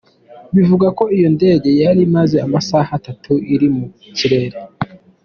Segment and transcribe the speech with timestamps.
[0.55, 3.85] Bivugwa ko iyo ndege yari imaze amasaha atatu iri mu
[4.17, 4.57] kirere.